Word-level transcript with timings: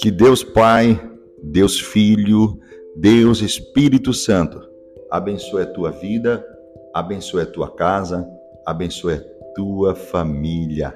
Que 0.00 0.10
Deus 0.10 0.44
Pai, 0.44 1.00
Deus 1.42 1.80
Filho, 1.80 2.58
Deus 2.96 3.40
Espírito 3.42 4.12
Santo 4.12 4.68
abençoe 5.10 5.62
a 5.62 5.66
tua 5.66 5.90
vida, 5.90 6.44
abençoe 6.92 7.42
a 7.42 7.46
tua 7.46 7.70
casa, 7.74 8.28
abençoe 8.66 9.14
a 9.14 9.24
tua 9.54 9.94
família. 9.94 10.94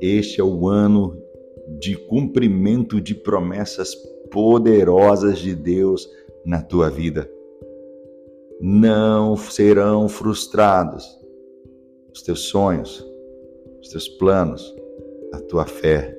Este 0.00 0.40
é 0.40 0.44
o 0.44 0.68
ano 0.68 1.16
de 1.78 1.96
cumprimento 1.96 3.00
de 3.00 3.14
promessas 3.14 3.94
poderosas 4.30 5.38
de 5.38 5.54
Deus 5.54 6.08
na 6.44 6.62
tua 6.62 6.90
vida. 6.90 7.30
Não 8.60 9.36
serão 9.36 10.08
frustrados 10.08 11.19
os 12.20 12.22
teus 12.22 12.40
sonhos, 12.40 13.02
os 13.80 13.88
teus 13.88 14.06
planos, 14.06 14.74
a 15.32 15.40
tua 15.40 15.64
fé, 15.64 16.14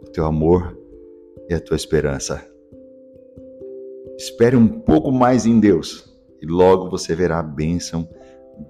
o 0.00 0.10
teu 0.10 0.24
amor 0.24 0.78
e 1.46 1.52
a 1.52 1.60
tua 1.60 1.76
esperança. 1.76 2.42
Espere 4.16 4.56
um 4.56 4.66
pouco 4.66 5.12
mais 5.12 5.44
em 5.44 5.60
Deus 5.60 6.10
e 6.40 6.46
logo 6.46 6.88
você 6.88 7.14
verá 7.14 7.38
a 7.38 7.42
bênção 7.42 8.08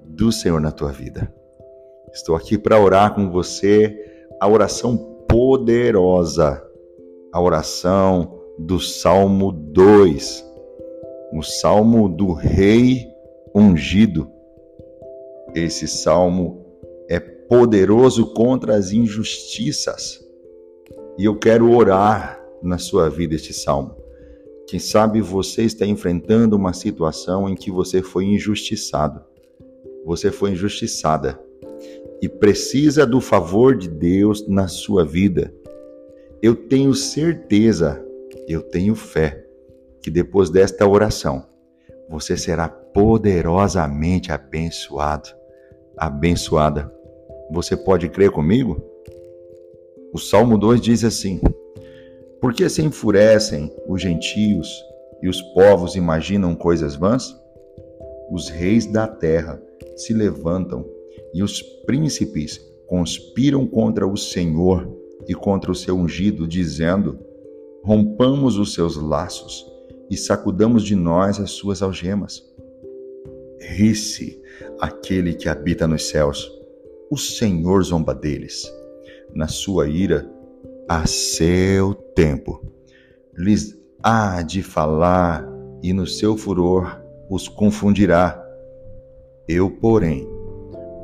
do 0.05 0.33
Senhor 0.33 0.61
na 0.61 0.73
tua 0.73 0.91
vida. 0.91 1.33
Estou 2.13 2.35
aqui 2.35 2.59
para 2.59 2.81
orar 2.81 3.15
com 3.15 3.31
você 3.31 3.97
a 4.41 4.49
oração 4.49 4.97
poderosa, 5.29 6.61
a 7.33 7.41
oração 7.41 8.41
do 8.59 8.81
Salmo 8.81 9.53
2, 9.53 10.45
o 11.33 11.43
Salmo 11.45 12.09
do 12.09 12.33
Rei 12.33 13.07
ungido. 13.55 14.40
Esse 15.55 15.89
salmo 15.89 16.65
é 17.09 17.19
poderoso 17.19 18.33
contra 18.33 18.77
as 18.77 18.93
injustiças. 18.93 20.21
E 21.19 21.25
eu 21.25 21.37
quero 21.39 21.73
orar 21.73 22.41
na 22.63 22.79
sua 22.79 23.11
vida 23.11 23.35
este 23.35 23.53
salmo. 23.53 23.97
Quem 24.67 24.79
sabe 24.79 25.21
você 25.21 25.63
está 25.63 25.85
enfrentando 25.85 26.57
uma 26.57 26.73
situação 26.73 27.49
em 27.49 27.55
que 27.55 27.71
você 27.71 28.03
foi 28.03 28.27
injustiçado. 28.27 29.21
Você 30.05 30.31
foi 30.31 30.53
injustiçada 30.53 31.41
e 32.23 32.29
precisa 32.29 33.07
do 33.07 33.21
favor 33.21 33.77
de 33.77 33.89
Deus 33.89 34.47
na 34.47 34.69
sua 34.69 35.05
vida. 35.05 35.53
Eu 36.43 36.55
tenho 36.55 36.95
certeza, 36.95 38.05
eu 38.47 38.63
tenho 38.63 38.95
fé 38.95 39.45
que 40.01 40.11
depois 40.11 40.51
desta 40.51 40.87
oração 40.87 41.47
você 42.09 42.37
será 42.37 42.69
poderosamente 42.69 44.33
abençoado, 44.33 45.29
abençoada. 46.01 46.91
Você 47.53 47.77
pode 47.77 48.09
crer 48.09 48.33
comigo? 48.33 48.83
O 50.13 50.19
Salmo 50.19 50.59
2 50.59 50.81
diz 50.81 51.05
assim: 51.05 51.41
por 52.41 52.55
que 52.55 52.67
se 52.71 52.81
enfurecem 52.81 53.71
os 53.87 54.01
gentios 54.01 54.83
e 55.23 55.29
os 55.29 55.43
povos 55.53 55.95
imaginam 55.95 56.55
coisas 56.55 56.97
vãs? 56.97 57.37
Os 58.31 58.49
reis 58.49 58.87
da 58.87 59.07
terra 59.07 59.63
se 59.95 60.15
levantam 60.15 60.83
e 61.35 61.43
os 61.43 61.61
príncipes 61.85 62.59
conspiram 62.87 63.67
contra 63.67 64.09
o 64.09 64.17
Senhor 64.17 64.91
e 65.29 65.35
contra 65.35 65.71
o 65.71 65.75
seu 65.75 65.95
ungido, 65.95 66.49
dizendo: 66.49 67.19
Rompamos 67.85 68.57
os 68.57 68.73
seus 68.73 68.97
laços 68.97 69.71
e 70.09 70.17
sacudamos 70.17 70.83
de 70.83 70.97
nós 70.97 71.39
as 71.39 71.51
suas 71.51 71.83
algemas. 71.83 72.43
Ri-se 73.61 74.41
aquele 74.81 75.35
que 75.35 75.49
habita 75.49 75.87
nos 75.87 76.09
céus, 76.09 76.51
o 77.11 77.17
Senhor 77.17 77.83
zomba 77.83 78.15
deles. 78.15 78.71
Na 79.35 79.47
sua 79.47 79.89
ira, 79.89 80.29
a 80.89 81.07
seu 81.07 81.95
tempo. 81.95 82.65
Lhes 83.37 83.79
há 84.03 84.43
de 84.43 84.63
falar 84.63 85.47
e 85.83 85.93
no 85.93 86.07
seu 86.07 86.37
furor 86.37 87.01
os 87.29 87.49
confundirá. 87.49 88.43
Eu, 89.47 89.71
porém, 89.71 90.27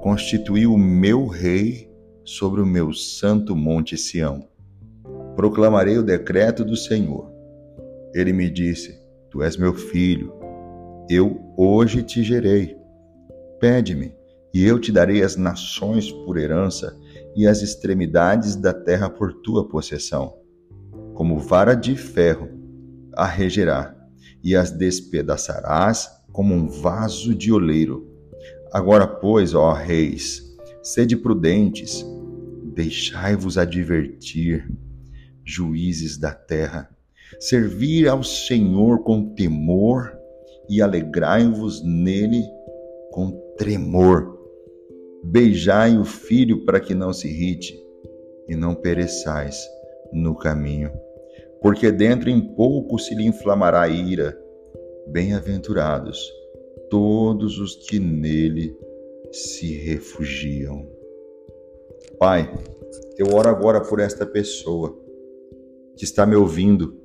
constituí 0.03 0.67
o 0.67 0.77
meu 0.77 1.27
rei 1.27 1.91
sobre 2.25 2.61
o 2.61 2.67
meu 2.67 2.93
santo 2.93 3.55
monte 3.55 3.97
Sião. 3.97 4.49
Proclamarei 5.37 5.99
o 5.99 6.03
decreto 6.03 6.65
do 6.65 6.77
Senhor. 6.77 7.31
Ele 8.15 8.33
me 8.33 8.51
disse: 8.51 8.99
Tu 9.31 9.43
és 9.43 9.57
meu 9.57 9.75
filho. 9.75 10.46
Eu 11.09 11.55
hoje 11.57 12.03
te 12.03 12.25
gerei. 12.25 12.77
Pede-me, 13.61 14.13
e 14.53 14.65
eu 14.65 14.81
te 14.81 14.91
darei 14.91 15.23
as 15.23 15.37
nações 15.37 16.11
por 16.11 16.37
herança 16.37 16.99
e 17.37 17.47
as 17.47 17.63
extremidades 17.63 18.57
da 18.57 18.73
terra 18.73 19.09
por 19.09 19.33
tua 19.33 19.69
possessão. 19.69 20.35
Como 21.15 21.39
vara 21.39 21.75
de 21.75 21.95
ferro 21.95 22.49
a 23.15 23.25
regerá, 23.25 23.97
e 24.43 24.55
as 24.55 24.71
despedaçarás 24.71 26.11
como 26.33 26.55
um 26.55 26.69
vaso 26.69 27.35
de 27.35 27.53
oleiro. 27.53 28.07
Agora, 28.73 29.07
pois, 29.07 29.55
ó 29.55 29.73
reis, 29.73 30.57
sede 30.83 31.17
prudentes, 31.17 32.05
deixai-vos 32.75 33.57
advertir, 33.57 34.71
juízes 35.45 36.19
da 36.19 36.33
terra, 36.33 36.91
servir 37.41 38.09
ao 38.09 38.23
Senhor 38.23 39.03
com 39.03 39.35
temor 39.35 40.16
e 40.69 40.83
alegrai-vos 40.83 41.83
nele 41.85 42.45
com 43.11 43.31
tremor 43.57 44.37
Beijai 45.29 45.99
o 45.99 46.05
filho 46.05 46.65
para 46.65 46.79
que 46.79 46.95
não 46.95 47.13
se 47.13 47.27
irrite, 47.27 47.77
e 48.49 48.55
não 48.55 48.77
pereçais 48.77 49.69
no 50.13 50.37
caminho, 50.37 50.93
porque 51.61 51.91
dentro 51.91 52.31
em 52.31 52.41
pouco 52.55 52.97
se 52.97 53.13
lhe 53.13 53.27
inflamará 53.27 53.83
a 53.83 53.89
ira. 53.89 54.41
Bem-aventurados 55.09 56.33
todos 56.89 57.59
os 57.59 57.75
que 57.75 57.99
nele 57.99 58.77
se 59.33 59.77
refugiam. 59.79 60.89
Pai, 62.21 62.49
eu 63.19 63.35
oro 63.35 63.49
agora 63.49 63.81
por 63.81 63.99
esta 63.99 64.25
pessoa 64.25 64.97
que 65.97 66.05
está 66.05 66.25
me 66.25 66.37
ouvindo, 66.37 66.97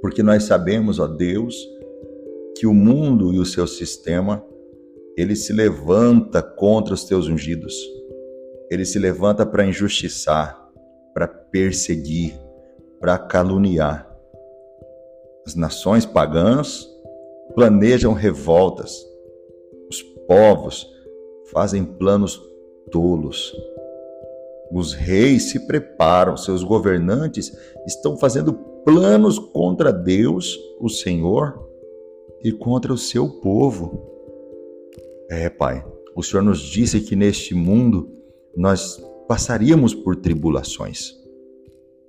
porque 0.00 0.22
nós 0.22 0.44
sabemos, 0.44 1.00
ó 1.00 1.08
Deus, 1.08 1.56
que 2.60 2.66
o 2.66 2.74
mundo 2.74 3.32
e 3.32 3.38
o 3.38 3.46
seu 3.46 3.66
sistema 3.66 4.44
ele 5.16 5.34
se 5.34 5.50
levanta 5.50 6.42
contra 6.42 6.92
os 6.92 7.04
teus 7.04 7.26
ungidos. 7.26 7.74
Ele 8.70 8.84
se 8.84 8.98
levanta 8.98 9.46
para 9.46 9.64
injustiçar, 9.64 10.70
para 11.14 11.26
perseguir, 11.26 12.38
para 13.00 13.16
caluniar. 13.16 14.14
As 15.46 15.54
nações 15.54 16.04
pagãs 16.04 16.86
planejam 17.54 18.12
revoltas. 18.12 19.06
Os 19.88 20.02
povos 20.28 20.86
fazem 21.50 21.82
planos 21.82 22.38
tolos. 22.90 23.56
Os 24.70 24.92
reis 24.92 25.44
se 25.44 25.66
preparam, 25.66 26.36
seus 26.36 26.62
governantes 26.62 27.56
estão 27.86 28.18
fazendo 28.18 28.52
planos 28.84 29.38
contra 29.38 29.90
Deus, 29.90 30.58
o 30.78 30.90
Senhor, 30.90 31.69
e 32.42 32.52
contra 32.52 32.92
o 32.92 32.98
seu 32.98 33.28
povo. 33.28 34.06
É, 35.28 35.48
Pai, 35.48 35.84
o 36.14 36.22
Senhor 36.22 36.42
nos 36.42 36.60
disse 36.60 37.00
que 37.00 37.14
neste 37.14 37.54
mundo 37.54 38.10
nós 38.56 39.02
passaríamos 39.28 39.94
por 39.94 40.16
tribulações. 40.16 41.14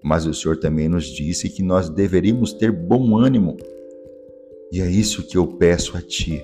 Mas 0.04 0.26
o 0.26 0.34
Senhor 0.34 0.58
também 0.58 0.90
nos 0.90 1.06
disse 1.06 1.50
que 1.50 1.62
nós 1.62 1.90
deveríamos 1.90 2.54
ter 2.54 2.72
bom 2.72 3.16
ânimo. 3.16 3.58
E 4.72 4.82
é 4.82 4.90
isso 4.90 5.28
que 5.28 5.38
eu 5.38 5.46
peço 5.46 5.96
a 5.96 6.02
Ti. 6.02 6.44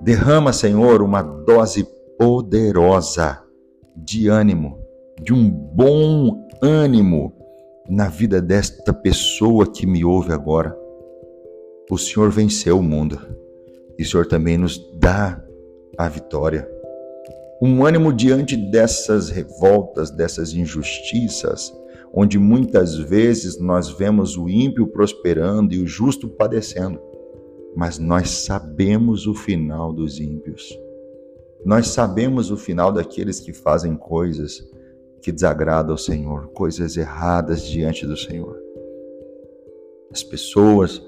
Derrama, 0.00 0.52
Senhor, 0.52 1.02
uma 1.02 1.22
dose 1.22 1.86
poderosa 2.18 3.40
de 3.96 4.28
ânimo, 4.28 4.78
de 5.22 5.32
um 5.32 5.48
bom 5.48 6.48
ânimo 6.62 7.32
na 7.88 8.08
vida 8.08 8.40
desta 8.42 8.92
pessoa 8.92 9.70
que 9.70 9.86
me 9.86 10.04
ouve 10.04 10.32
agora. 10.32 10.76
O 11.90 11.96
Senhor 11.96 12.30
venceu 12.30 12.78
o 12.78 12.82
mundo 12.82 13.18
e 13.98 14.02
o 14.02 14.06
Senhor 14.06 14.26
também 14.26 14.58
nos 14.58 14.78
dá 14.94 15.42
a 15.96 16.06
vitória. 16.06 16.68
Um 17.62 17.84
ânimo 17.84 18.12
diante 18.12 18.56
dessas 18.56 19.30
revoltas, 19.30 20.10
dessas 20.10 20.52
injustiças, 20.52 21.72
onde 22.12 22.38
muitas 22.38 22.94
vezes 22.96 23.58
nós 23.58 23.88
vemos 23.88 24.36
o 24.36 24.50
ímpio 24.50 24.86
prosperando 24.86 25.74
e 25.74 25.80
o 25.80 25.86
justo 25.86 26.28
padecendo, 26.28 27.00
mas 27.74 27.98
nós 27.98 28.30
sabemos 28.30 29.26
o 29.26 29.34
final 29.34 29.90
dos 29.90 30.20
ímpios. 30.20 30.78
Nós 31.64 31.88
sabemos 31.88 32.50
o 32.50 32.56
final 32.56 32.92
daqueles 32.92 33.40
que 33.40 33.52
fazem 33.52 33.96
coisas 33.96 34.62
que 35.22 35.32
desagradam 35.32 35.92
ao 35.92 35.98
Senhor, 35.98 36.48
coisas 36.48 36.96
erradas 36.98 37.62
diante 37.62 38.06
do 38.06 38.16
Senhor. 38.16 38.56
As 40.12 40.22
pessoas 40.22 41.02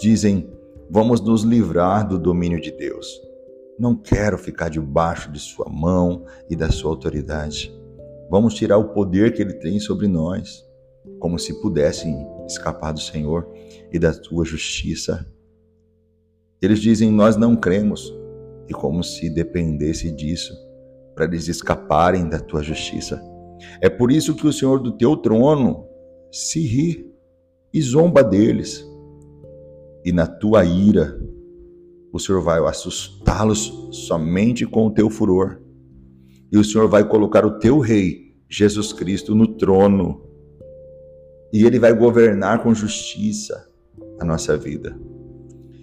dizem 0.00 0.50
Vamos 0.92 1.20
nos 1.20 1.44
livrar 1.44 2.08
do 2.08 2.18
domínio 2.18 2.60
de 2.60 2.72
Deus. 2.72 3.06
Não 3.78 3.94
quero 3.94 4.36
ficar 4.36 4.68
debaixo 4.68 5.30
de 5.30 5.38
Sua 5.38 5.68
mão 5.70 6.24
e 6.50 6.56
da 6.56 6.68
Sua 6.68 6.90
autoridade. 6.90 7.72
Vamos 8.28 8.54
tirar 8.54 8.76
o 8.76 8.88
poder 8.88 9.32
que 9.32 9.40
Ele 9.40 9.52
tem 9.52 9.78
sobre 9.78 10.08
nós, 10.08 10.66
como 11.20 11.38
se 11.38 11.60
pudessem 11.62 12.26
escapar 12.44 12.92
do 12.92 12.98
Senhor 12.98 13.48
e 13.92 14.00
da 14.00 14.12
Tua 14.12 14.44
justiça. 14.44 15.24
Eles 16.60 16.80
dizem: 16.80 17.08
Nós 17.08 17.36
não 17.36 17.54
cremos, 17.54 18.12
e 18.68 18.72
como 18.72 19.04
se 19.04 19.30
dependesse 19.30 20.10
disso 20.10 20.52
para 21.14 21.26
eles 21.26 21.46
escaparem 21.46 22.28
da 22.28 22.40
Tua 22.40 22.64
justiça. 22.64 23.22
É 23.80 23.88
por 23.88 24.10
isso 24.10 24.34
que 24.34 24.46
o 24.46 24.52
Senhor 24.52 24.80
do 24.80 24.90
Teu 24.90 25.16
trono 25.16 25.86
se 26.32 26.66
ri 26.66 27.14
e 27.72 27.80
zomba 27.80 28.24
deles. 28.24 28.89
E 30.04 30.12
na 30.12 30.26
tua 30.26 30.64
ira, 30.64 31.18
o 32.12 32.18
Senhor 32.18 32.40
vai 32.42 32.58
assustá-los 32.60 33.88
somente 33.92 34.66
com 34.66 34.86
o 34.86 34.90
teu 34.90 35.08
furor. 35.08 35.60
E 36.50 36.58
o 36.58 36.64
Senhor 36.64 36.88
vai 36.88 37.06
colocar 37.06 37.44
o 37.44 37.58
teu 37.58 37.78
rei, 37.78 38.34
Jesus 38.48 38.92
Cristo, 38.92 39.34
no 39.34 39.46
trono. 39.56 40.26
E 41.52 41.64
ele 41.64 41.78
vai 41.78 41.92
governar 41.92 42.62
com 42.62 42.74
justiça 42.74 43.68
a 44.18 44.24
nossa 44.24 44.56
vida. 44.56 44.98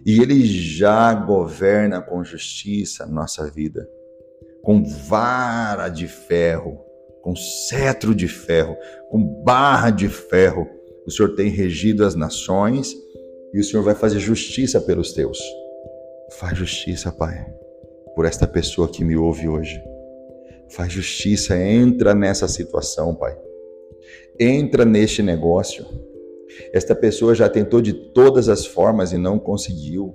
E 0.05 0.21
ele 0.21 0.45
já 0.45 1.13
governa 1.13 2.01
com 2.01 2.23
justiça 2.23 3.03
a 3.03 3.07
nossa 3.07 3.49
vida. 3.49 3.87
Com 4.63 4.83
vara 4.83 5.87
de 5.89 6.07
ferro, 6.07 6.79
com 7.21 7.35
cetro 7.35 8.13
de 8.13 8.27
ferro, 8.27 8.75
com 9.09 9.43
barra 9.43 9.89
de 9.89 10.09
ferro. 10.09 10.67
O 11.05 11.11
Senhor 11.11 11.35
tem 11.35 11.49
regido 11.49 12.05
as 12.05 12.15
nações 12.15 12.93
e 13.53 13.59
o 13.59 13.63
Senhor 13.63 13.83
vai 13.83 13.95
fazer 13.95 14.19
justiça 14.19 14.79
pelos 14.81 15.13
teus. 15.13 15.39
Faz 16.31 16.57
justiça, 16.57 17.11
Pai, 17.11 17.45
por 18.15 18.25
esta 18.25 18.45
pessoa 18.45 18.87
que 18.87 19.03
me 19.03 19.15
ouve 19.15 19.47
hoje. 19.47 19.81
Faz 20.69 20.91
justiça, 20.91 21.57
entra 21.57 22.13
nessa 22.13 22.47
situação, 22.47 23.15
Pai. 23.15 23.37
Entra 24.39 24.83
neste 24.83 25.23
negócio. 25.23 25.85
Esta 26.73 26.93
pessoa 26.93 27.33
já 27.33 27.47
tentou 27.47 27.81
de 27.81 27.93
todas 27.93 28.49
as 28.49 28.65
formas 28.65 29.13
e 29.13 29.17
não 29.17 29.39
conseguiu. 29.39 30.13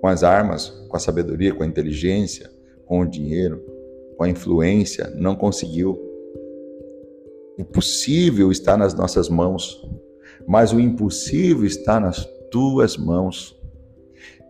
Com 0.00 0.08
as 0.08 0.24
armas, 0.24 0.70
com 0.88 0.96
a 0.96 1.00
sabedoria, 1.00 1.54
com 1.54 1.62
a 1.62 1.66
inteligência, 1.66 2.50
com 2.86 3.00
o 3.00 3.06
dinheiro, 3.06 3.62
com 4.16 4.24
a 4.24 4.28
influência, 4.28 5.10
não 5.14 5.36
conseguiu. 5.36 5.98
O 7.58 7.64
possível 7.64 8.50
está 8.50 8.76
nas 8.76 8.94
nossas 8.94 9.28
mãos, 9.28 9.86
mas 10.48 10.72
o 10.72 10.80
impossível 10.80 11.66
está 11.66 12.00
nas 12.00 12.26
tuas 12.50 12.96
mãos. 12.96 13.58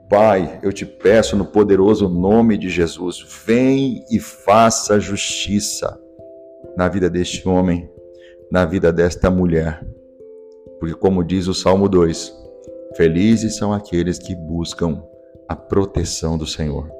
Pai, 0.08 0.58
eu 0.62 0.72
te 0.72 0.84
peço 0.84 1.36
no 1.36 1.44
poderoso 1.44 2.08
nome 2.08 2.58
de 2.58 2.68
Jesus, 2.68 3.24
vem 3.46 4.04
e 4.10 4.18
faça 4.18 4.98
justiça 4.98 6.00
na 6.76 6.88
vida 6.88 7.08
deste 7.08 7.48
homem, 7.48 7.88
na 8.50 8.64
vida 8.64 8.92
desta 8.92 9.30
mulher. 9.30 9.86
Porque, 10.80 10.94
como 10.94 11.22
diz 11.22 11.46
o 11.46 11.54
Salmo 11.54 11.88
2, 11.88 12.34
felizes 12.96 13.56
são 13.56 13.72
aqueles 13.72 14.18
que 14.18 14.34
buscam 14.34 15.00
a 15.48 15.54
proteção 15.54 16.36
do 16.36 16.46
Senhor. 16.46 16.90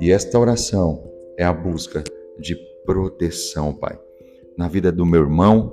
E 0.00 0.10
esta 0.10 0.38
oração 0.38 1.02
é 1.38 1.44
a 1.44 1.52
busca 1.52 2.04
de 2.38 2.56
proteção, 2.84 3.72
Pai, 3.72 3.98
na 4.58 4.68
vida 4.68 4.92
do 4.92 5.06
meu 5.06 5.22
irmão, 5.22 5.72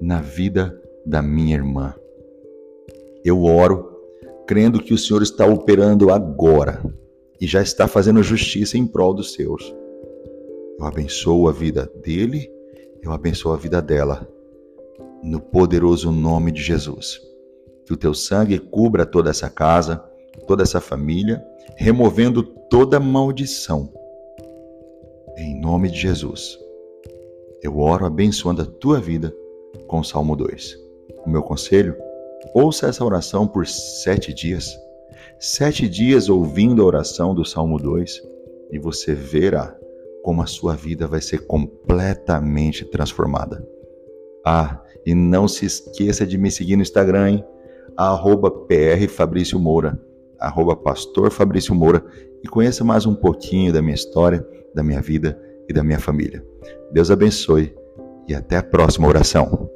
na 0.00 0.20
vida 0.20 0.78
da 1.06 1.22
minha 1.22 1.56
irmã. 1.56 1.94
Eu 3.24 3.44
oro 3.44 3.89
crendo 4.50 4.82
que 4.82 4.92
o 4.92 4.98
Senhor 4.98 5.22
está 5.22 5.46
operando 5.46 6.10
agora 6.10 6.82
e 7.40 7.46
já 7.46 7.62
está 7.62 7.86
fazendo 7.86 8.20
justiça 8.20 8.76
em 8.76 8.84
prol 8.84 9.14
dos 9.14 9.32
seus. 9.32 9.72
Eu 10.76 10.84
abençoo 10.84 11.48
a 11.48 11.52
vida 11.52 11.88
dele, 12.02 12.50
eu 13.00 13.12
abençoo 13.12 13.52
a 13.52 13.56
vida 13.56 13.80
dela, 13.80 14.28
no 15.22 15.40
poderoso 15.40 16.10
nome 16.10 16.50
de 16.50 16.60
Jesus. 16.60 17.20
Que 17.86 17.92
o 17.92 17.96
teu 17.96 18.12
sangue 18.12 18.58
cubra 18.58 19.06
toda 19.06 19.30
essa 19.30 19.48
casa, 19.48 19.98
toda 20.48 20.64
essa 20.64 20.80
família, 20.80 21.40
removendo 21.76 22.42
toda 22.42 22.98
maldição. 22.98 23.88
Em 25.38 25.60
nome 25.60 25.92
de 25.92 26.00
Jesus. 26.00 26.58
Eu 27.62 27.78
oro 27.78 28.04
abençoando 28.04 28.62
a 28.62 28.66
tua 28.66 28.98
vida 28.98 29.32
com 29.86 30.00
o 30.00 30.04
Salmo 30.04 30.34
2. 30.34 30.76
O 31.24 31.30
meu 31.30 31.40
conselho 31.40 31.94
Ouça 32.52 32.88
essa 32.88 33.04
oração 33.04 33.46
por 33.46 33.66
sete 33.66 34.34
dias. 34.34 34.76
Sete 35.38 35.88
dias 35.88 36.28
ouvindo 36.28 36.82
a 36.82 36.84
oração 36.84 37.34
do 37.34 37.44
Salmo 37.44 37.78
2 37.78 38.22
e 38.72 38.78
você 38.78 39.14
verá 39.14 39.76
como 40.22 40.42
a 40.42 40.46
sua 40.46 40.74
vida 40.74 41.06
vai 41.06 41.20
ser 41.20 41.46
completamente 41.46 42.84
transformada. 42.84 43.66
Ah, 44.44 44.82
e 45.06 45.14
não 45.14 45.46
se 45.46 45.64
esqueça 45.64 46.26
de 46.26 46.36
me 46.36 46.50
seguir 46.50 46.76
no 46.76 46.82
Instagram, 46.82 47.30
hein? 47.30 47.44
arroba 47.96 48.52
arroba 50.38 50.76
Pastor 50.76 51.30
Fabrício 51.30 51.74
Moura 51.74 52.04
e 52.42 52.48
conheça 52.48 52.82
mais 52.82 53.06
um 53.06 53.14
pouquinho 53.14 53.72
da 53.72 53.82
minha 53.82 53.94
história, 53.94 54.46
da 54.74 54.82
minha 54.82 55.00
vida 55.00 55.40
e 55.68 55.72
da 55.72 55.84
minha 55.84 56.00
família. 56.00 56.44
Deus 56.92 57.10
abençoe 57.10 57.74
e 58.26 58.34
até 58.34 58.56
a 58.56 58.62
próxima 58.62 59.06
oração. 59.06 59.70